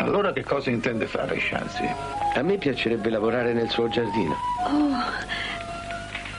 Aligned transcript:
Allora 0.00 0.32
che 0.32 0.42
cosa 0.42 0.70
intende 0.70 1.06
fare, 1.06 1.38
Shansi? 1.38 1.84
A 2.34 2.42
me 2.42 2.56
piacerebbe 2.56 3.10
lavorare 3.10 3.52
nel 3.52 3.68
suo 3.68 3.86
giardino. 3.88 4.34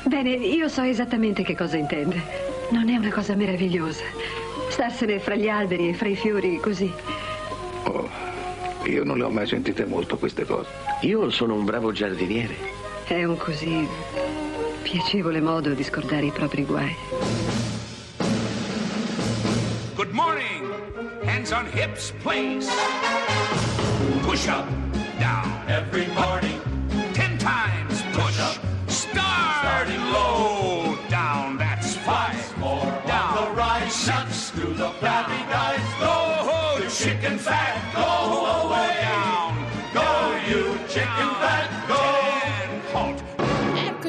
Bene, 0.03 0.29
io 0.31 0.67
so 0.67 0.81
esattamente 0.81 1.43
che 1.43 1.55
cosa 1.55 1.77
intende. 1.77 2.19
Non 2.71 2.89
è 2.89 2.97
una 2.97 3.11
cosa 3.11 3.35
meravigliosa. 3.35 4.03
Starsene 4.69 5.19
fra 5.19 5.35
gli 5.35 5.47
alberi 5.47 5.89
e 5.89 5.93
fra 5.93 6.07
i 6.07 6.15
fiori 6.15 6.57
così. 6.57 6.91
Oh, 7.83 8.09
io 8.85 9.03
non 9.03 9.19
le 9.19 9.25
ho 9.25 9.29
mai 9.29 9.45
sentite 9.45 9.85
molto 9.85 10.17
queste 10.17 10.43
cose. 10.43 10.69
Io 11.01 11.29
sono 11.29 11.53
un 11.53 11.63
bravo 11.63 11.91
giardiniere. 11.91 12.55
È 13.05 13.23
un 13.23 13.37
così 13.37 13.87
piacevole 14.81 15.39
modo 15.39 15.73
di 15.73 15.83
scordare 15.83 16.25
i 16.25 16.31
propri 16.31 16.63
guai. 16.65 16.95
Hands 21.41 21.53
on 21.53 21.65
hips, 21.65 22.13
please. 22.19 22.69
Push 24.21 24.47
up, 24.47 24.69
down. 25.19 25.47
Every 25.67 26.05
morning. 26.13 26.61
Ten 27.15 27.35
times 27.39 28.03
push. 28.13 28.39
up. 28.39 28.59
Starting 28.87 29.99
low, 30.13 30.99
down. 31.09 31.57
That's 31.57 31.95
five. 31.95 32.45
More 32.59 32.85
down. 33.07 33.43
the 33.43 33.51
right. 33.53 33.89
Six. 33.91 34.51
Do 34.51 34.71
the 34.75 34.91
flabby 34.99 35.41
guys. 35.49 35.81
Go, 35.99 36.77
the 36.79 36.91
chicken 36.91 37.39
fat. 37.39 37.73
Go 37.95 38.67
away. 38.67 39.01
Down. 39.01 39.30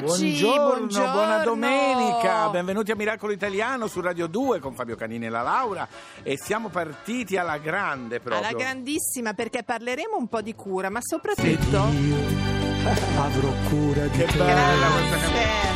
Eccoci, 0.04 0.40
Buongiorno, 0.42 1.12
buona 1.12 1.38
domenica, 1.44 2.48
benvenuti 2.48 2.90
a 2.90 2.96
Miracolo 2.96 3.30
Italiano 3.32 3.86
su 3.86 4.00
Radio 4.00 4.26
2 4.26 4.58
con 4.58 4.74
Fabio 4.74 4.96
Canini 4.96 5.26
e 5.26 5.28
la 5.28 5.42
Laura 5.42 5.86
e 6.24 6.36
siamo 6.36 6.70
partiti 6.70 7.36
alla 7.36 7.56
grande 7.58 8.18
proprio. 8.18 8.48
Alla 8.48 8.56
grandissima 8.58 9.32
perché 9.32 9.62
parleremo 9.62 10.16
un 10.18 10.26
po' 10.26 10.40
di 10.42 10.56
cura, 10.56 10.90
ma 10.90 10.98
soprattutto 11.00 11.76
avrò 13.16 13.48
cura 13.68 14.06
di 14.06 14.18
Che 14.18 14.24
te. 14.24 14.36
bella 14.38 14.86
questa 14.88 15.16
canzone. 15.18 15.70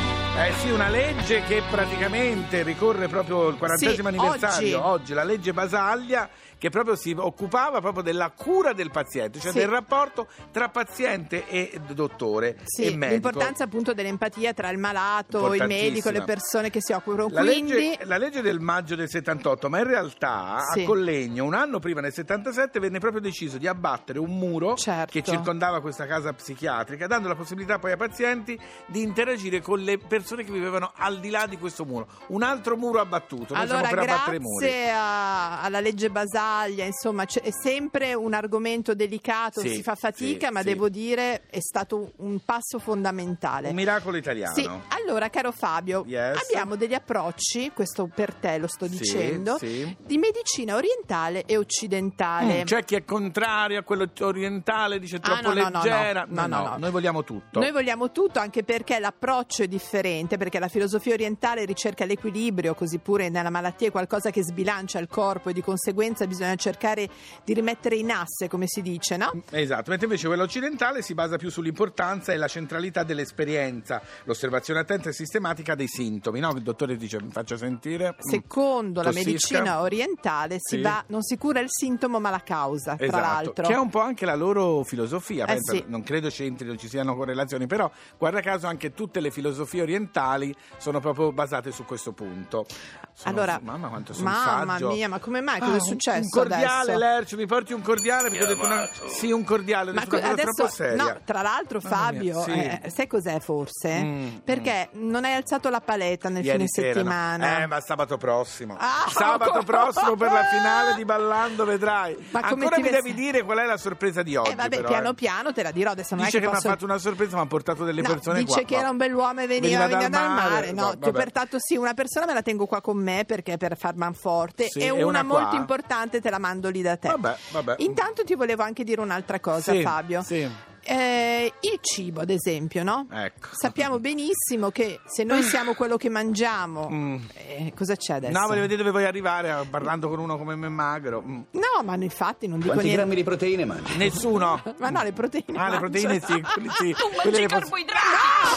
Eh 0.48 0.52
sì, 0.60 0.70
una 0.70 0.88
legge 0.88 1.42
che 1.44 1.62
praticamente 1.70 2.62
ricorre 2.64 3.06
proprio 3.08 3.47
il 3.48 3.56
40 3.56 3.91
Sì, 3.94 4.00
anniversario, 4.00 4.84
oggi. 4.84 5.14
la 5.14 5.24
legge 5.24 5.52
Basaglia 5.52 6.28
che 6.58 6.70
proprio 6.70 6.96
si 6.96 7.14
occupava 7.16 7.80
proprio 7.80 8.02
della 8.02 8.30
cura 8.30 8.72
del 8.72 8.90
paziente, 8.90 9.38
cioè 9.40 9.52
Sì. 9.52 9.58
del 9.58 9.68
rapporto 9.68 10.26
tra 10.52 10.68
paziente 10.68 11.46
e 11.46 11.78
dottore 11.92 12.56
Sì, 12.64 12.84
e 12.84 12.90
medico. 12.96 13.28
l'importanza 13.28 13.64
appunto 13.64 13.92
dell'empatia 13.94 14.52
tra 14.54 14.70
il 14.70 14.78
malato, 14.78 15.52
il 15.54 15.64
medico, 15.66 16.10
le 16.10 16.22
persone 16.22 16.70
che 16.70 16.80
si 16.80 16.92
occupano. 16.92 17.28
La 17.30 17.40
Quindi 17.42 17.72
legge, 17.72 18.04
la 18.04 18.16
legge 18.18 18.40
del 18.42 18.60
maggio 18.60 18.94
del 18.94 19.08
78, 19.08 19.68
ma 19.68 19.78
in 19.78 19.84
realtà 19.86 20.58
Sì. 20.72 20.82
a 20.82 20.86
Collegno, 20.86 21.44
un 21.44 21.54
anno 21.54 21.78
prima, 21.78 22.00
nel 22.00 22.12
77, 22.12 22.78
venne 22.80 22.98
proprio 22.98 23.20
deciso 23.20 23.58
di 23.58 23.66
abbattere 23.66 24.18
un 24.18 24.36
muro 24.38 24.74
Certo. 24.76 25.10
che 25.12 25.22
circondava 25.22 25.80
questa 25.80 26.06
casa 26.06 26.32
psichiatrica, 26.32 27.06
dando 27.06 27.28
la 27.28 27.34
possibilità 27.34 27.78
poi 27.78 27.92
ai 27.92 27.96
pazienti 27.96 28.58
di 28.86 29.02
interagire 29.02 29.60
con 29.60 29.78
le 29.80 29.98
persone 29.98 30.44
che 30.44 30.52
vivevano 30.52 30.92
al 30.96 31.20
di 31.20 31.30
là 31.30 31.46
di 31.46 31.58
questo 31.58 31.84
muro. 31.84 32.06
Un 32.28 32.42
altro 32.42 32.76
muro 32.76 33.00
abbattuto, 33.00 33.54
noi 33.54 33.62
allora, 33.62 33.88
per 33.88 34.00
grazie 34.04 34.91
a- 34.91 35.62
alla 35.62 35.80
legge 35.80 36.10
Basaglia, 36.47 36.84
insomma, 36.84 37.25
c'è- 37.25 37.42
è 37.42 37.50
sempre 37.50 38.14
un 38.14 38.33
argomento 38.33 38.94
delicato, 38.94 39.61
Sì, 39.61 39.70
si 39.70 39.83
fa 39.83 39.94
fatica, 39.97 40.47
sì, 40.47 40.53
ma 40.53 40.61
sì. 40.61 40.66
devo 40.66 40.88
dire 40.88 41.42
è 41.50 41.58
stato 41.61 42.12
un 42.19 42.38
passo 42.44 42.78
fondamentale. 42.78 43.69
Un 43.70 43.75
miracolo 43.75 44.16
italiano. 44.16 44.55
Sì, 44.55 44.69
allora 44.88 45.28
caro 45.28 45.50
Fabio, 45.50 46.05
Yes. 46.06 46.41
abbiamo 46.48 46.77
degli 46.77 46.94
approcci, 46.94 47.72
questo 47.75 48.08
per 48.14 48.33
te 48.34 48.58
lo 48.58 48.69
sto 48.69 48.86
dicendo, 48.86 49.58
di 49.61 50.19
medicina 50.19 50.77
orientale 50.77 51.44
e 51.47 51.56
occidentale. 51.56 52.60
Mm, 52.62 52.64
C'è 52.64 52.84
chi 52.84 52.94
è 52.94 53.05
contrario 53.05 53.81
a 53.81 53.83
quello 53.83 54.08
orientale, 54.20 54.98
dice 55.00 55.16
Ah, 55.16 55.20
troppo 55.20 55.53
no, 55.53 55.62
no, 55.62 55.69
no, 55.69 55.83
leggera. 55.83 56.27
no, 56.28 56.47
no, 56.47 56.62
no. 56.62 56.77
noi 56.78 56.91
vogliamo 56.92 57.25
tutto. 57.25 57.58
Noi 57.58 57.72
vogliamo 57.72 58.12
tutto 58.12 58.38
anche 58.38 58.62
perché 58.62 58.98
l'approccio 59.00 59.64
è 59.64 59.69
differente, 59.69 60.36
perché 60.36 60.58
la 60.60 60.69
filosofia 60.69 61.12
orientale 61.14 61.65
ricerca 61.65 62.04
l'equilibrio, 62.04 62.75
così 62.75 62.99
pure 62.99 63.28
nella 63.31 63.50
malattia 63.50 63.88
è 63.88 63.91
qualcosa 63.91 64.31
che 64.31 64.43
sbilancia 64.44 64.99
il 65.00 65.09
corpo 65.09 65.49
e 65.49 65.53
di 65.53 65.60
conseguenza 65.62 66.25
bisogna 66.26 66.34
cercare 66.56 67.08
di 67.44 67.54
rimettere 67.54 67.97
in 67.97 68.10
asse, 68.10 68.48
come 68.48 68.64
si 68.66 68.82
dice, 68.82 69.16
no? 69.16 69.32
Esatto, 69.50 69.91
mentre 69.91 70.06
invece 70.06 70.26
quella 70.26 70.42
occidentale 70.42 71.02
si 71.02 71.14
basa 71.14 71.36
più 71.36 71.50
sull'importanza 71.50 72.32
e 72.32 72.36
la 72.36 72.48
centralità 72.48 73.02
dell'esperienza, 73.02 74.00
l'osservazione 74.24 74.80
attenta 74.80 75.08
e 75.08 75.12
sistematica 75.12 75.75
dei 75.75 75.88
sintomi, 75.88 76.41
no? 76.41 76.50
Il 76.50 76.62
dottore 76.62 76.96
dice 76.96 77.20
mi 77.22 77.30
faccia 77.30 77.56
sentire. 77.56 78.10
mm, 78.14 78.19
Secondo 78.30 79.02
la 79.02 79.10
tossisca. 79.10 79.28
medicina 79.30 79.80
orientale 79.80 80.56
si 80.60 80.76
Sì. 80.76 80.80
va, 80.82 81.02
non 81.08 81.22
si 81.22 81.36
cura 81.38 81.60
il 81.60 81.69
sintomo 81.70 82.19
ma 82.20 82.30
la 82.30 82.41
causa, 82.42 82.96
tra 82.96 83.04
Esatto, 83.06 83.20
l'altro. 83.22 83.66
che 83.66 83.75
è 83.75 83.78
un 83.78 83.91
po' 83.91 84.00
anche 84.00 84.25
la 84.25 84.34
loro 84.34 84.82
filosofia, 84.84 85.44
Eh 85.44 85.54
pensa, 85.54 85.72
sì. 85.72 85.84
non 85.88 86.02
credo 86.02 86.28
c'entrino, 86.28 86.76
ci 86.76 86.88
siano 86.88 87.14
correlazioni, 87.16 87.66
però 87.66 87.91
guarda 88.19 88.41
caso 88.41 88.66
anche 88.66 88.92
tutte 88.94 89.20
le 89.20 89.30
filosofie 89.30 89.82
orientali 89.82 90.54
sono 90.78 91.00
proprio 91.00 91.32
basate 91.32 91.70
su 91.72 91.84
questo 91.84 92.12
punto. 92.12 92.66
Sono- 93.12 93.34
Allora, 93.34 93.58
mamma 93.62 93.88
quanto 93.88 94.12
sono 94.12 94.28
mamma 94.30 94.72
saggio. 94.75 94.88
mia, 94.92 95.08
ma 95.08 95.19
come 95.19 95.41
mai? 95.41 95.58
Cosa 95.60 95.72
Ah, 95.72 95.76
è 95.76 95.80
successo 95.80 96.25
Un 96.26 96.41
cordiale, 96.41 96.92
adesso? 96.92 96.98
Lercio, 96.98 97.37
mi 97.37 97.47
porti 97.47 97.72
un 97.72 97.82
cordiale 97.82 98.28
perché 98.28 98.44
ho 98.44 98.47
detto 98.48 98.64
una... 98.64 98.88
Sì, 99.09 99.31
un 99.32 99.44
cordiale, 99.44 99.92
Ma 99.92 100.06
co- 100.06 100.16
adesso, 100.16 100.69
seria. 100.69 101.03
no, 101.03 101.20
tra 101.25 101.42
l'altro, 101.42 101.81
Fabio, 101.81 102.42
sì. 102.42 102.50
eh, 102.53 102.91
sai 102.94 103.06
cos'è 103.06 103.38
forse? 103.41 104.03
Mm, 104.03 104.37
Perché 104.44 104.88
non 104.92 105.25
hai 105.25 105.34
alzato 105.34 105.69
la 105.70 105.81
paletta 105.81 106.28
nel 106.28 106.44
Ieri 106.44 106.56
fine 106.59 106.69
sera, 106.69 106.88
no. 106.88 106.94
settimana. 106.94 107.59
Eh, 107.62 107.66
ma 107.66 107.81
sabato 107.81 108.16
prossimo. 108.16 108.76
Ah, 108.78 109.06
sabato 109.12 109.62
prossimo 109.62 110.16
per 110.16 110.32
la 110.32 110.44
finale 110.44 110.94
di 110.94 111.04
Ballando 111.04 111.64
vedrai. 111.64 112.14
Ma 112.31 112.41
come 112.43 112.64
Ancora 112.64 112.76
mi 112.76 112.82
vesti- 112.91 113.03
devi 113.03 113.14
dire 113.14 113.43
qual 113.43 113.58
è 113.58 113.64
la 113.64 113.76
sorpresa 113.76 114.22
di 114.22 114.37
oggi. 114.37 114.50
Eh, 114.50 114.54
vabbè, 114.54 114.76
però, 114.76 114.88
piano 114.88 115.10
eh. 115.10 115.14
piano 115.14 115.53
te 115.53 115.62
la 115.62 115.70
dirò 115.70 115.91
adesso. 115.93 116.14
Non 116.14 116.25
Dice 116.25 116.38
è 116.38 116.41
che, 116.41 116.47
che, 116.47 116.50
mi 116.53 116.58
ha 116.58 116.60
posso... 116.62 116.72
fatto 116.75 116.84
una 116.84 116.98
sorpresa, 116.98 117.37
mi 117.37 117.43
ha 117.43 117.47
portato 117.47 117.84
delle 117.84 118.03
No, 118.03 118.08
persone 118.08 118.38
dice 118.41 118.60
qua. 118.60 118.62
che 118.69 118.76
era 118.76 118.91
un 118.91 118.97
bell'uomo 118.97 119.41
e 119.41 119.47
veniva, 119.47 119.87
dal 119.87 120.08
dal 120.08 120.10
mare. 120.31 120.50
mare, 120.50 120.72
No, 120.72 120.97
ti 120.98 121.08
ho 121.08 121.12
portato 121.12 121.56
sì 121.58 121.76
una 121.76 121.94
persona, 121.94 122.26
me 122.26 122.34
la 122.34 122.43
tengo 122.43 122.66
qua 122.66 122.81
con 122.81 122.97
me 122.97 123.25
perché 123.26 123.56
per 123.56 123.76
far 123.76 123.94
manforte 123.97 124.69
e 124.75 124.91
una, 124.91 125.22
molto 125.22 125.56
importante 125.56 126.16
te 126.21 126.31
la 126.31 126.38
mando 126.38 126.69
lì 126.71 126.82
da 126.82 126.97
te. 126.97 127.09
Vabbè, 127.09 127.37
vabbè. 127.53 127.75
Intanto 127.78 128.25
ti 128.25 128.34
volevo 128.34 128.62
anche 128.62 128.84
dire 128.84 129.00
un'altra 129.00 129.41
cosa, 129.41 129.72
Sì, 129.72 129.82
Fabio. 129.82 130.22
sì. 130.22 130.49
Eh, 130.88 131.53
il 131.62 131.78
cibo, 131.81 132.21
ad 132.21 132.31
esempio, 132.31 132.84
no? 132.84 133.09
Ecco. 133.10 133.49
Sappiamo 133.50 133.99
benissimo 133.99 134.71
che 134.71 135.00
se 135.05 135.25
noi 135.25 135.43
siamo 135.43 135.75
quello 135.75 135.97
che 135.97 136.09
mangiamo, 136.09 136.88
Mm. 136.88 137.16
eh, 137.34 137.72
cosa 137.75 137.97
c'è 137.97 138.15
adesso? 138.15 138.38
No, 138.38 138.47
voglio 138.47 138.60
vedere 138.60 138.78
dove 138.78 138.91
vuoi 138.93 139.05
arrivare 139.05 139.50
eh, 139.50 139.66
parlando 139.69 140.09
con 140.09 140.21
uno 140.21 140.38
come 140.38 140.55
me 140.55 140.69
magro. 140.69 141.22
Mm. 141.26 141.41
No, 141.50 141.82
ma 141.82 141.97
infatti 141.97 142.47
non 142.47 142.59
dico 142.59 142.69
Quanti 142.75 142.87
niente. 142.87 143.03
grammi 143.05 143.16
di 143.16 143.25
proteine 143.25 143.65
mangi? 143.65 143.97
Nessuno. 143.97 144.62
Ma 144.78 144.91
no, 144.91 145.03
le 145.03 145.10
proteine. 145.10 145.59
Ah, 145.59 145.71
le 145.71 145.78
mangio. 145.78 145.78
proteine 145.81 146.21
sì, 146.21 146.41
quelli 146.41 146.69
sì. 146.71 146.93
Tu 146.97 147.09
Quelle 147.09 147.16
mangi 147.25 147.41
le 147.41 147.47
posso- 147.49 147.60
carboidrati! 147.62 148.06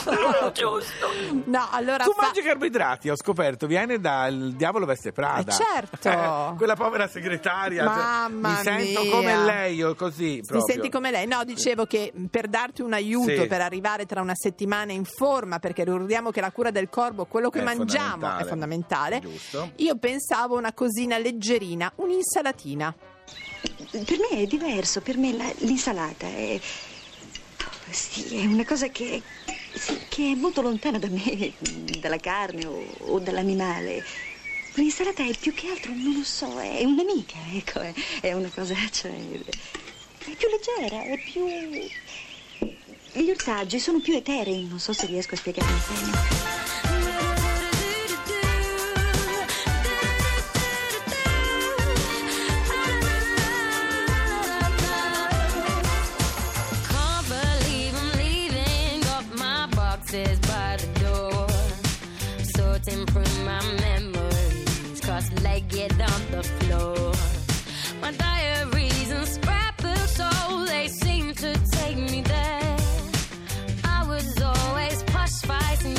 Giusto. 0.53 1.07
No, 1.45 1.67
allora 1.71 2.03
Tu 2.03 2.13
fa- 2.13 2.23
mangi 2.23 2.41
carboidrati, 2.41 3.09
ho 3.09 3.15
scoperto, 3.15 3.67
viene 3.67 3.99
dal 3.99 4.53
Diavolo 4.55 4.85
Veste 4.85 5.11
Prada. 5.11 5.51
Eh, 5.51 5.55
certo. 5.55 6.09
Eh, 6.09 6.53
quella 6.57 6.75
povera 6.75 7.07
segretaria. 7.07 7.83
cioè, 7.85 7.93
Mamma 7.95 8.49
mi 8.49 8.55
sento 8.63 9.01
mia. 9.03 9.11
come 9.11 9.37
lei, 9.43 9.75
io 9.75 9.95
così. 9.95 10.35
Ti 10.41 10.47
proprio. 10.47 10.73
senti 10.73 10.89
come 10.89 11.11
lei? 11.11 11.27
No, 11.27 11.43
dicevo 11.43 11.85
che 11.85 12.11
per 12.29 12.47
darti 12.47 12.81
un 12.81 12.93
aiuto 12.93 13.41
Sì. 13.41 13.47
per 13.47 13.61
arrivare 13.61 14.05
tra 14.05 14.21
una 14.21 14.35
settimana 14.35 14.91
in 14.91 15.05
forma, 15.05 15.59
perché 15.59 15.83
ricordiamo 15.83 16.31
che 16.31 16.41
la 16.41 16.51
cura 16.51 16.71
del 16.71 16.89
corpo, 16.89 17.25
quello 17.25 17.49
che 17.49 17.59
È 17.59 17.63
mangiamo 17.63 18.09
fondamentale. 18.27 18.43
è 18.43 18.47
fondamentale. 18.47 19.19
Giusto. 19.19 19.71
Io 19.77 19.97
pensavo 19.97 20.57
una 20.57 20.73
cosina 20.73 21.17
leggerina, 21.17 21.91
un'insalatina. 21.95 22.93
Per 23.91 24.17
me 24.31 24.41
è 24.41 24.45
diverso, 24.45 25.01
per 25.01 25.17
me 25.17 25.35
la- 25.35 25.51
l'insalata 25.59 26.25
è. 26.27 26.59
Sì, 27.89 28.37
è 28.41 28.45
una 28.45 28.65
cosa 28.65 28.87
che. 28.87 29.21
Sì, 29.73 29.97
che 30.07 30.31
è 30.31 30.35
molto 30.35 30.61
lontana 30.61 30.99
da 30.99 31.07
me, 31.09 31.53
dalla 31.99 32.17
carne 32.17 32.65
o, 32.65 32.83
o 32.99 33.19
dall'animale. 33.19 34.03
L'insalata 34.75 35.25
è 35.25 35.35
più 35.37 35.53
che 35.53 35.69
altro, 35.69 35.91
non 35.93 36.13
lo 36.13 36.23
so, 36.23 36.59
è 36.59 36.83
un'amica, 36.83 37.37
ecco, 37.53 37.79
è, 37.79 37.93
è 38.21 38.33
una 38.33 38.49
cosa, 38.49 38.75
cioè. 38.91 39.11
è 39.11 40.35
più 40.35 40.47
leggera, 40.49 41.03
è 41.03 41.17
più. 41.17 41.45
Gli 43.11 43.29
ortaggi 43.29 43.79
sono 43.79 43.99
più 43.99 44.15
eterei, 44.15 44.67
non 44.67 44.79
so 44.79 44.93
se 44.93 45.07
riesco 45.07 45.33
a 45.33 45.37
spiegarmi 45.37 45.79
bene. 45.87 46.58
On 65.91 66.31
the 66.31 66.43
floor. 66.43 67.13
My 68.01 68.11
diaries 68.11 69.11
and 69.11 69.27
scrapbooks, 69.27 70.17
oh, 70.21 70.65
they 70.67 70.87
seem 70.87 71.33
to 71.33 71.53
take 71.71 71.97
me 71.97 72.21
there. 72.21 72.77
I 73.83 74.05
was 74.07 74.41
always 74.41 75.03
push 75.03 75.41
fighting 75.43 75.91
you 75.91 75.98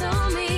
told 0.00 0.32
me 0.32 0.49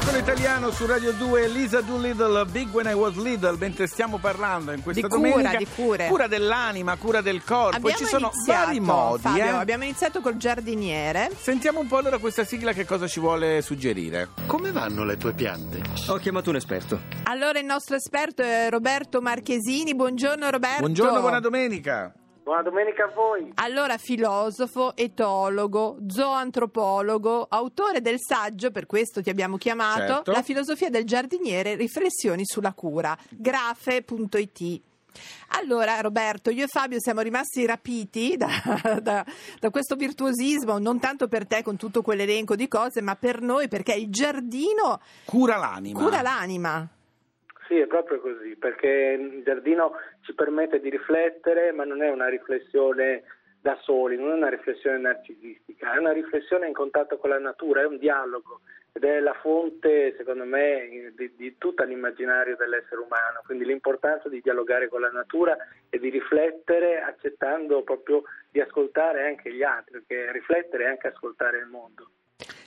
Miracolo 0.00 0.32
italiano 0.32 0.70
su 0.70 0.86
Radio 0.86 1.12
2, 1.12 1.48
Lisa 1.48 1.82
Doolittle, 1.82 2.46
Big 2.46 2.72
When 2.72 2.86
I 2.86 2.94
Was 2.94 3.16
Little, 3.16 3.58
mentre 3.58 3.86
stiamo 3.86 4.16
parlando 4.16 4.72
in 4.72 4.82
questa 4.82 5.06
Di 5.06 5.14
cura, 5.14 5.28
domenica. 5.30 5.58
di 5.58 5.66
cure. 5.74 6.06
Cura 6.06 6.26
dell'anima, 6.26 6.96
cura 6.96 7.20
del 7.20 7.44
corpo, 7.44 7.76
Abbiamo 7.76 7.98
ci 7.98 8.06
sono 8.06 8.30
iniziato, 8.32 8.64
vari 8.64 8.80
modi. 8.80 9.20
Fabio, 9.20 9.44
eh. 9.44 9.48
abbiamo 9.48 9.84
iniziato 9.84 10.22
col 10.22 10.38
giardiniere. 10.38 11.30
Sentiamo 11.38 11.80
un 11.80 11.86
po' 11.86 11.98
allora 11.98 12.16
questa 12.16 12.44
sigla 12.44 12.72
che 12.72 12.86
cosa 12.86 13.06
ci 13.06 13.20
vuole 13.20 13.60
suggerire. 13.60 14.28
Come 14.46 14.72
vanno 14.72 15.04
le 15.04 15.18
tue 15.18 15.34
piante? 15.34 15.82
Ho 16.08 16.16
chiamato 16.16 16.48
un 16.48 16.56
esperto. 16.56 16.98
Allora 17.24 17.58
il 17.58 17.66
nostro 17.66 17.94
esperto 17.94 18.40
è 18.40 18.68
Roberto 18.70 19.20
Marchesini. 19.20 19.94
Buongiorno 19.94 20.48
Roberto. 20.48 20.80
Buongiorno, 20.80 21.20
buona 21.20 21.40
domenica. 21.40 22.10
Buona 22.50 22.64
domenica 22.64 23.04
a 23.04 23.12
voi. 23.14 23.52
Allora, 23.54 23.96
filosofo, 23.96 24.96
etologo, 24.96 25.98
zooantropologo, 26.08 27.46
autore 27.48 28.00
del 28.00 28.16
saggio, 28.18 28.72
per 28.72 28.86
questo 28.86 29.22
ti 29.22 29.30
abbiamo 29.30 29.56
chiamato, 29.56 30.14
Certo. 30.14 30.32
La 30.32 30.42
filosofia 30.42 30.90
del 30.90 31.04
giardiniere, 31.04 31.76
riflessioni 31.76 32.44
sulla 32.44 32.72
cura, 32.72 33.16
grafe.it. 33.28 34.80
Allora, 35.60 36.00
Roberto, 36.00 36.50
io 36.50 36.64
e 36.64 36.66
Fabio 36.66 36.98
siamo 36.98 37.20
rimasti 37.20 37.64
rapiti 37.66 38.36
da, 38.36 38.48
da- 39.00 39.24
da 39.60 39.70
questo 39.70 39.94
virtuosismo, 39.94 40.78
non 40.80 40.98
tanto 40.98 41.28
per 41.28 41.46
te 41.46 41.62
con 41.62 41.76
tutto 41.76 42.02
quell'elenco 42.02 42.56
di 42.56 42.66
cose, 42.66 43.00
ma 43.00 43.14
per 43.14 43.40
noi, 43.42 43.68
perché 43.68 43.92
il 43.92 44.10
giardino 44.10 45.00
Cura 45.24 45.56
l'anima. 45.56 46.00
cura 46.00 46.20
l'anima. 46.20 46.88
Sì, 47.70 47.78
è 47.78 47.86
proprio 47.86 48.20
così, 48.20 48.56
perché 48.56 48.88
il 49.16 49.44
giardino 49.44 49.92
ci 50.22 50.34
permette 50.34 50.80
di 50.80 50.90
riflettere, 50.90 51.70
ma 51.70 51.84
non 51.84 52.02
è 52.02 52.10
una 52.10 52.26
riflessione 52.26 53.22
da 53.60 53.78
soli, 53.82 54.16
non 54.16 54.30
è 54.30 54.34
una 54.34 54.48
riflessione 54.48 54.98
narcisistica, 54.98 55.92
è 55.92 55.98
una 55.98 56.10
riflessione 56.10 56.66
in 56.66 56.72
contatto 56.72 57.16
con 57.18 57.30
la 57.30 57.38
natura, 57.38 57.82
è 57.82 57.86
un 57.86 57.98
dialogo 57.98 58.62
ed 58.92 59.04
è 59.04 59.20
la 59.20 59.34
fonte, 59.34 60.16
secondo 60.16 60.42
me, 60.42 61.12
di, 61.14 61.32
di 61.36 61.58
tutto 61.58 61.84
l'immaginario 61.84 62.56
dell'essere 62.56 63.02
umano. 63.02 63.42
Quindi 63.44 63.64
l'importanza 63.64 64.28
di 64.28 64.40
dialogare 64.40 64.88
con 64.88 65.02
la 65.02 65.10
natura 65.12 65.56
e 65.90 66.00
di 66.00 66.08
riflettere 66.08 67.00
accettando 67.00 67.84
proprio 67.84 68.24
di 68.50 68.60
ascoltare 68.60 69.28
anche 69.28 69.54
gli 69.54 69.62
altri, 69.62 69.92
perché 70.02 70.32
riflettere 70.32 70.86
è 70.86 70.88
anche 70.88 71.06
ascoltare 71.06 71.58
il 71.58 71.66
mondo. 71.66 72.10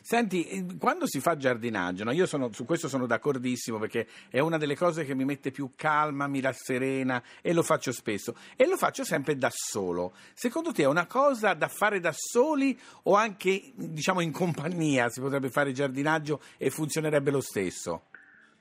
Senti, 0.06 0.46
eh, 0.50 0.66
quando 0.78 1.08
si 1.08 1.22
fa 1.22 1.38
giardinaggio, 1.38 2.04
no, 2.04 2.12
io 2.12 2.26
sono- 2.26 2.52
su 2.52 2.66
questo 2.66 2.90
sono 2.90 3.06
d'accordissimo 3.06 3.80
perché 3.80 4.06
è 4.30 4.40
una 4.40 4.58
delle 4.58 4.76
cose 4.76 5.06
che 5.06 5.16
mi 5.16 5.24
mette 5.24 5.50
più 5.50 5.72
calma, 5.78 6.28
mi 6.28 6.42
rasserena 6.42 7.24
e 7.42 7.54
lo 7.54 7.64
faccio 7.64 7.94
spesso 7.94 8.36
e 8.58 8.68
lo 8.68 8.76
faccio 8.76 9.06
sempre 9.06 9.38
da 9.38 9.50
solo. 9.50 10.12
Secondo 10.34 10.74
te 10.74 10.84
è 10.84 10.88
una 10.88 11.06
cosa 11.06 11.54
da 11.54 11.70
fare 11.70 12.02
da 12.02 12.14
soli 12.14 12.78
o 13.04 13.16
anche 13.16 13.72
diciamo 13.76 14.20
in 14.20 14.34
compagnia 14.34 15.08
si 15.10 15.22
potrebbe 15.22 15.50
fare 15.50 15.72
giardinaggio 15.72 16.42
e 16.58 16.70
funzionerebbe 16.70 17.32
lo 17.32 17.42
stesso? 17.42 18.08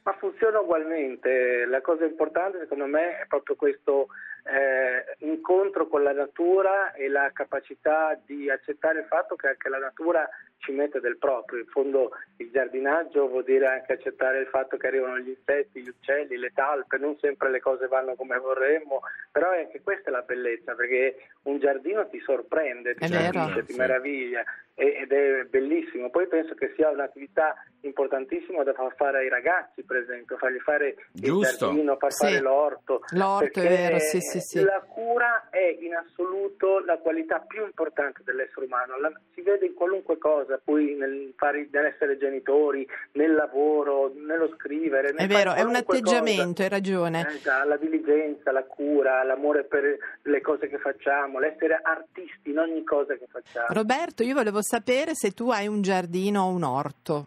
Ma 0.04 0.12
funziona 0.14 0.60
ugualmente, 0.60 1.64
la 1.66 1.80
cosa 1.80 2.04
importante 2.04 2.58
secondo 2.58 2.86
me 2.86 3.18
è 3.18 3.26
proprio 3.26 3.54
questo 3.54 4.08
eh, 4.44 5.24
incontro 5.24 5.86
con 5.86 6.02
la 6.02 6.12
natura 6.12 6.92
e 6.92 7.08
la 7.08 7.30
capacità 7.32 8.18
di 8.26 8.50
accettare 8.50 9.00
il 9.00 9.06
fatto 9.06 9.36
che 9.36 9.48
anche 9.48 9.68
la 9.68 9.78
natura 9.78 10.28
ci 10.58 10.72
mette 10.72 11.00
del 11.00 11.18
proprio, 11.18 11.60
in 11.60 11.66
fondo 11.66 12.10
il 12.36 12.50
giardinaggio 12.50 13.28
vuol 13.28 13.44
dire 13.44 13.66
anche 13.66 13.92
accettare 13.92 14.40
il 14.40 14.46
fatto 14.46 14.76
che 14.76 14.86
arrivano 14.86 15.18
gli 15.18 15.30
insetti, 15.30 15.82
gli 15.82 15.88
uccelli, 15.88 16.36
le 16.36 16.52
talpe, 16.54 16.98
non 16.98 17.16
sempre 17.18 17.50
le 17.50 17.60
cose 17.60 17.88
vanno 17.88 18.14
come 18.14 18.38
vorremmo, 18.38 19.02
però 19.30 19.50
è 19.50 19.60
anche 19.60 19.82
questa 19.82 20.08
è 20.08 20.12
la 20.12 20.22
bellezza 20.22 20.74
perché 20.74 21.28
un 21.44 21.58
giardino 21.58 22.08
ti 22.08 22.20
sorprende, 22.20 22.94
ti 22.94 23.08
colpisce, 23.08 23.64
ti 23.64 23.74
meraviglia 23.76 24.44
ed 24.74 25.12
è 25.12 25.44
bellissimo. 25.44 26.10
Poi 26.10 26.26
penso 26.28 26.54
che 26.54 26.72
sia 26.76 26.88
un'attività 26.90 27.54
importantissima 27.80 28.62
da 28.62 28.72
far 28.72 28.94
fare 28.96 29.18
ai 29.18 29.28
ragazzi, 29.28 29.82
per 29.82 29.96
esempio, 29.96 30.36
fargli 30.36 30.58
fare 30.60 30.96
Giusto. 31.12 31.66
il 31.66 31.70
giardino, 31.72 31.96
far 31.96 32.12
Sì. 32.12 32.24
fare 32.26 32.40
l'orto. 32.40 33.00
L'orto, 33.10 33.60
è 33.60 33.68
vero, 33.68 33.98
sì, 33.98 34.20
sì, 34.20 34.40
sì. 34.40 34.62
La 34.62 34.80
cura 34.86 35.48
è 35.50 35.76
in 35.80 35.94
assoluto 35.94 36.78
la 36.84 36.96
qualità 36.98 37.40
più 37.40 37.64
importante 37.64 38.22
dell'essere 38.24 38.66
umano, 38.66 38.98
La- 38.98 39.12
si 39.34 39.42
vede 39.42 39.66
in 39.66 39.74
qualunque 39.74 40.16
cosa, 40.18 40.60
poi 40.62 40.94
nel 40.94 41.32
fare- 41.36 41.68
nell'essere 41.70 42.16
genitori, 42.16 42.86
nel 43.12 43.34
lavoro, 43.34 44.12
nello 44.14 44.48
scrivere. 44.56 45.10
nel 45.12 45.16
È 45.22 45.26
vero, 45.26 45.52
è 45.54 45.62
un 45.62 45.74
atteggiamento, 45.74 46.44
cosa. 46.46 46.62
hai 46.62 46.68
ragione. 46.68 47.20
Eh 47.28 47.38
già, 47.40 47.64
la 47.64 47.76
diligenza, 47.76 48.52
la 48.52 48.62
cura, 48.64 49.22
l'amore 49.24 49.64
per 49.64 49.96
le 50.22 50.40
cose 50.40 50.68
che 50.68 50.78
facciamo, 50.78 51.38
l'essere 51.38 51.78
artisti 51.82 52.50
in 52.50 52.58
ogni 52.58 52.84
cosa 52.84 53.14
che 53.16 53.26
facciamo. 53.30 53.66
Roberto, 53.70 54.22
io 54.22 54.34
volevo 54.34 54.61
sapere 54.62 55.14
se 55.14 55.32
tu 55.32 55.50
hai 55.50 55.66
un 55.66 55.82
giardino 55.82 56.42
o 56.42 56.48
un 56.48 56.62
orto. 56.62 57.26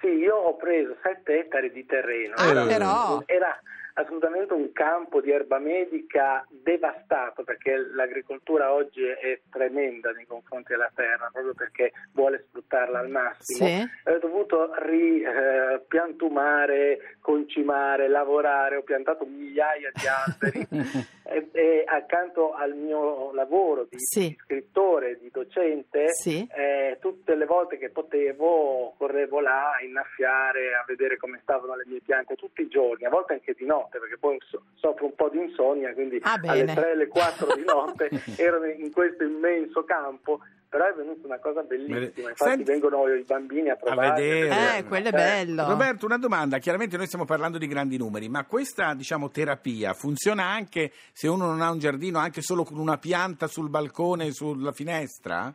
Sì, 0.00 0.08
io 0.08 0.36
ho 0.36 0.56
preso 0.56 0.96
7 1.02 1.40
ettari 1.40 1.70
di 1.72 1.84
terreno. 1.84 2.34
Ah, 2.36 2.48
era, 2.48 2.64
però. 2.64 3.22
era 3.26 3.60
assolutamente 3.94 4.52
un 4.52 4.72
campo 4.72 5.20
di 5.20 5.30
erba 5.30 5.58
medica 5.58 6.44
devastato 6.50 7.42
perché 7.44 7.76
l'agricoltura 7.76 8.72
oggi 8.72 9.02
è 9.04 9.40
tremenda 9.50 10.10
nei 10.12 10.26
confronti 10.26 10.72
della 10.72 10.90
terra 10.94 11.28
proprio 11.32 11.54
perché 11.54 11.92
vuole 12.12 12.44
sfruttarla 12.48 12.98
al 12.98 13.08
massimo. 13.08 13.66
Sì. 13.66 13.88
Ho 14.10 14.18
dovuto 14.18 14.70
ripiantumare, 14.78 17.16
concimare, 17.20 18.08
lavorare, 18.08 18.76
ho 18.76 18.82
piantato 18.82 19.24
migliaia 19.26 19.90
di 19.92 20.06
alberi 20.06 20.66
e, 21.24 21.48
e 21.52 21.82
accanto 21.86 22.52
al 22.54 22.74
mio 22.74 23.32
lavoro 23.32 23.86
di, 23.88 23.96
Sì. 23.98 24.36
scrittore, 24.42 25.18
di 25.18 25.30
docente, 25.30 26.12
Sì. 26.12 26.46
eh, 26.54 26.98
tutte 27.00 27.34
le 27.34 27.46
volte 27.46 27.78
che 27.78 27.90
potevo 27.90 28.94
correvo 28.96 29.40
là 29.40 29.72
a 29.72 29.82
innaffiare, 29.82 30.74
a 30.74 30.84
vedere 30.86 31.16
come 31.16 31.38
stavano 31.42 31.74
le 31.76 31.84
mie 31.86 32.00
piante 32.00 32.34
tutti 32.34 32.62
i 32.62 32.68
giorni, 32.68 33.04
a 33.04 33.10
volte 33.10 33.34
anche 33.34 33.54
di 33.54 33.64
notte, 33.90 33.98
perché 33.98 34.16
poi 34.18 34.38
so- 34.48 34.62
soffro 34.76 35.06
un 35.06 35.14
po' 35.14 35.28
di 35.28 35.38
insonnia, 35.38 35.92
quindi 35.92 36.18
Ah, 36.22 36.34
alle 36.44 36.64
bene. 36.64 36.74
3 36.74 36.90
alle 36.92 37.08
4 37.08 37.54
di 37.56 37.64
notte 37.64 38.08
ero 38.38 38.64
in 38.64 38.92
questo 38.92 39.24
immenso 39.24 39.84
campo, 39.84 40.40
però 40.68 40.86
è 40.86 40.94
venuta 40.94 41.26
una 41.26 41.38
cosa 41.40 41.62
bellissima, 41.62 42.30
infatti 42.30 42.34
Senti- 42.50 42.62
vengono 42.64 43.06
i 43.08 43.24
bambini 43.26 43.70
a 43.70 43.76
provare. 43.76 44.20
vedere. 44.22 44.76
Eh, 44.78 44.84
quello 44.84 45.08
è 45.08 45.12
bello. 45.12 45.66
Roberto, 45.66 46.06
una 46.06 46.18
domanda. 46.18 46.58
Chiaramente 46.58 46.96
noi 46.96 47.06
stiamo 47.06 47.24
parlando 47.24 47.58
di 47.58 47.66
grandi 47.66 47.98
numeri, 47.98 48.28
ma 48.28 48.44
questa 48.44 48.94
diciamo, 48.94 49.30
terapia 49.30 49.92
funziona 49.94 50.44
anche 50.44 50.92
se 51.12 51.26
uno 51.26 51.46
non 51.46 51.60
ha 51.60 51.70
un 51.70 51.78
giardino, 51.78 52.18
anche 52.18 52.40
solo 52.40 52.62
con 52.62 52.78
una 52.78 52.98
pianta 52.98 53.48
sul 53.48 53.68
balcone, 53.68 54.30
sulla 54.30 54.72
finestra? 54.72 55.52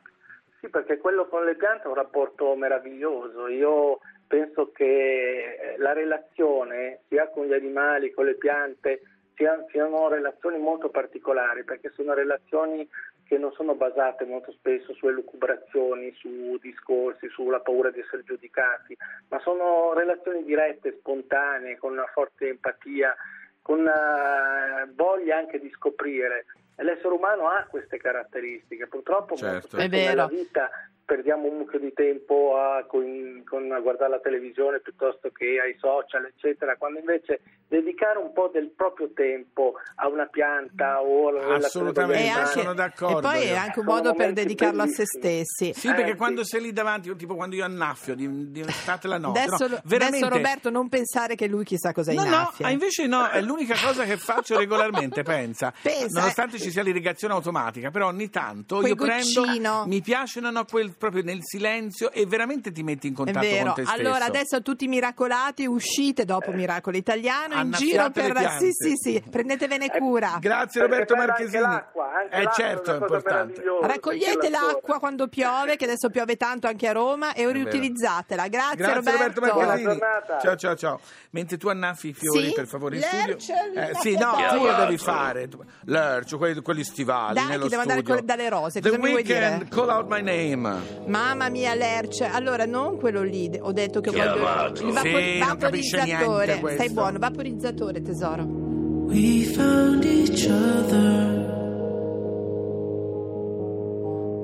Sì, 0.59 0.67
perché 0.69 0.97
quello 0.97 1.27
con 1.27 1.45
le 1.45 1.55
piante 1.55 1.83
è 1.83 1.87
un 1.87 1.93
rapporto 1.95 2.53
meraviglioso. 2.55 3.47
Io 3.47 3.99
penso 4.35 4.71
che 4.73 4.83
eh, 4.83 5.77
la 5.77 5.93
relazione 5.93 6.99
sia 7.07 7.29
con 7.29 7.45
gli 7.45 7.53
animali, 7.53 8.11
con 8.11 8.25
le 8.25 8.35
piante, 8.35 9.01
sia- 9.35 9.63
siano 9.71 10.09
relazioni 10.09 10.57
molto 10.57 10.89
particolari, 10.89 11.63
perché 11.63 11.89
sono 11.95 12.13
relazioni 12.13 12.85
che 13.25 13.37
non 13.37 13.53
sono 13.53 13.75
basate 13.75 14.25
molto 14.25 14.51
spesso 14.51 14.93
su 14.93 15.07
elucubrazioni, 15.07 16.13
su 16.19 16.57
discorsi, 16.61 17.29
sulla 17.29 17.61
paura 17.61 17.91
di 17.91 18.01
essere 18.01 18.23
giudicati, 18.23 18.95
ma 19.29 19.39
sono 19.39 19.93
relazioni 19.93 20.43
dirette, 20.43 20.97
spontanee, 20.99 21.77
con 21.77 21.93
una 21.93 22.09
forte 22.13 22.49
empatia, 22.49 23.15
con 23.61 23.79
una 23.79 24.85
voglia 24.93 25.37
anche 25.37 25.59
di 25.59 25.71
scoprire. 25.71 26.45
L'essere 26.77 27.07
umano 27.13 27.47
ha 27.47 27.65
queste 27.69 27.97
caratteristiche, 27.97 28.87
purtroppo 28.87 29.35
molto 29.39 29.45
Certo. 29.45 29.67
spesso 29.69 29.83
È 29.85 29.87
vero. 29.89 30.09
nella 30.09 30.27
vita 30.27 30.69
perdiamo 31.05 31.47
un 31.47 31.57
mucchio 31.57 31.77
di 31.79 31.93
tempo 31.93 32.57
a, 32.57 32.83
con, 32.87 33.43
con- 33.47 33.71
a 33.71 33.79
guardare 33.79 34.09
la 34.11 34.19
televisione 34.19 34.79
piuttosto 34.79 35.29
che 35.29 35.59
ai 35.63 35.75
social, 35.79 36.25
eccetera, 36.25 36.75
quando 36.77 36.99
invece 36.99 37.41
dedicare 37.67 38.17
un 38.17 38.33
po' 38.33 38.49
del 38.51 38.71
proprio 38.75 39.11
tempo 39.13 39.73
a 39.95 40.07
una 40.07 40.25
pianta 40.25 41.01
o 41.01 41.29
alla 41.29 41.55
Assolutamente, 41.57 42.27
anche- 42.29 42.59
sono 42.59 42.73
d'accordo 42.73 43.19
e 43.19 43.21
poi 43.21 43.41
è 43.41 43.51
io. 43.51 43.55
anche 43.57 43.79
un 43.79 43.85
Sono 43.85 43.95
modo 43.97 44.13
per 44.15 44.33
dedicarlo 44.33 44.81
a 44.81 44.87
se 44.87 45.03
bellissimi. 45.03 45.43
stessi. 45.43 45.73
Sì, 45.79 45.87
perché 45.93 46.11
Eh, 46.11 46.15
quando 46.15 46.43
sì. 46.43 46.49
sei 46.49 46.61
lì 46.61 46.73
davanti, 46.73 47.15
tipo 47.15 47.35
quando 47.35 47.55
io 47.55 47.63
annaffio 47.65 48.15
di, 48.15 48.51
di 48.51 48.61
estate 48.61 49.07
la 49.07 49.17
notte, 49.17 49.39
Adesso, 49.41 49.67
no, 49.67 49.79
veramente... 49.85 50.25
adesso, 50.25 50.35
Roberto 50.35 50.69
non 50.69 50.89
pensare 50.89 51.35
che 51.35 51.47
lui 51.47 51.63
chissà 51.63 51.91
cosa 51.91 52.11
No, 52.13 52.21
no, 52.21 52.25
innaffia. 52.27 52.65
ah, 52.67 52.71
invece 52.71 53.05
no, 53.07 53.29
è 53.29 53.41
l'unica 53.41 53.75
cosa 53.83 54.03
che 54.05 54.17
faccio 54.17 54.57
regolarmente, 54.59 55.21
pensa. 55.23 55.71
Pensa, 55.81 56.19
Nonostante 56.19 56.55
eh. 56.55 56.59
ci 56.59 56.71
sia 56.71 56.81
l'irrigazione 56.83 57.33
automatica, 57.35 57.91
però 57.91 58.07
ogni 58.07 58.29
tanto 58.29 58.77
Quel 58.77 58.89
io 58.89 58.95
prendo, 58.95 59.41
goccino. 59.43 59.83
mi 59.87 60.01
piace, 60.01 60.39
no, 60.39 60.49
no, 60.51 60.65
quel, 60.65 60.94
proprio 60.97 61.23
nel 61.23 61.39
silenzio 61.41 62.11
e 62.11 62.25
veramente 62.25 62.71
ti 62.71 62.83
metti 62.83 63.07
in 63.07 63.13
È 63.13 63.15
contatto 63.15 63.39
vero. 63.45 63.65
con 63.65 63.73
te 63.75 63.85
stesso. 63.85 63.99
Allora, 63.99 64.25
adesso 64.25 64.61
tutti 64.61 64.85
i 64.85 64.87
miracolati, 64.87 65.65
uscite 65.65 66.25
dopo 66.25 66.51
Miracolo 66.51 66.97
Italiano 66.97 67.59
in 67.61 67.71
giro 67.71 68.09
per. 68.11 68.33
Sì, 68.59 68.69
sì, 68.71 68.93
sì, 68.95 69.23
prendetevene 69.29 69.89
cura. 69.89 70.37
Grazie 70.39 70.81
Perché 70.81 70.95
Roberto 71.13 71.15
Marchesini. 71.15 71.57
anche 71.63 71.67
l'acqua, 71.75 72.09
anche 72.15 72.35
eh 72.35 72.43
l'acqua 72.43 72.63
certo, 72.63 72.91
è 72.91 72.97
importante. 72.99 73.63
Raccogliete 73.81 74.49
l'acqua 74.49 74.99
quando 74.99 75.27
piove, 75.27 75.75
che 75.75 75.85
adesso 75.85 76.09
piove 76.09 76.35
tanto 76.37 76.67
anche 76.67 76.87
a 76.87 76.91
Roma, 76.91 77.33
e 77.33 77.51
riutilizzatela. 77.51 78.47
Grazie, 78.47 78.75
Grazie 78.77 79.11
Roberto, 79.11 79.39
Buona 79.41 79.65
Marchesini. 79.65 79.99
Ciao 80.41 80.55
ciao 80.55 80.75
ciao. 80.75 80.99
Mentre 81.31 81.57
tu 81.57 81.67
annaffi 81.67 82.09
i 82.09 82.13
fiori, 82.13 82.47
Sì? 82.47 82.53
per 82.53 82.67
favore, 82.67 82.95
in 82.95 83.01
Lercio, 83.01 83.53
studio. 83.53 83.81
il 83.81 83.97
sì, 84.01 84.17
no, 84.17 84.35
tu 84.57 84.65
lo 84.65 84.73
devi 84.75 84.97
fare. 84.97 85.49
Lercio, 85.85 86.37
quelli, 86.37 86.61
quelli 86.61 86.83
stivali 86.83 87.35
Dai, 87.35 87.47
nello 87.47 87.67
devo 87.67 87.81
andare 87.81 87.99
studio. 87.99 88.17
con- 88.17 88.25
dalle 88.25 88.49
rose, 88.49 88.79
The 88.81 88.89
cosa 88.89 89.01
mi 89.01 89.09
vuoi 89.09 89.23
Weeknd, 89.23 89.57
dire? 89.57 89.67
call 89.69 89.89
out 89.89 90.07
my 90.07 90.21
name. 90.21 90.84
Mamma 91.07 91.49
mia, 91.49 91.73
Lerce. 91.75 92.25
Allora, 92.25 92.65
non 92.65 92.97
quello 92.97 93.21
lì. 93.23 93.51
Ho 93.61 93.71
detto 93.71 94.01
che 94.01 94.11
Chiamato. 94.11 94.39
voglio 94.39 94.87
il 94.87 94.93
vapor- 94.93 95.21
Sì, 95.21 95.39
vaporizzatore. 95.39 96.61
Stai 96.73 96.89
buono, 96.89 97.19
vaporizzatore, 97.19 98.01
tesoro. 98.01 98.43
We 98.43 99.43
found 99.43 100.03
each 100.03 100.47
other. 100.49 101.43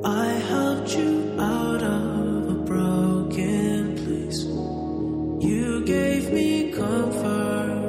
I 0.03 0.33
helped 0.49 0.93
you 0.95 1.31
out 1.39 1.81
of 1.81 2.49
a 2.49 2.53
broken 2.63 3.93
place. 3.95 4.43
You 5.45 5.83
gave 5.83 6.31
me 6.31 6.69
comfort. 6.69 7.79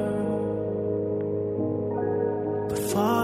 But 2.69 2.79
falling 2.91 3.22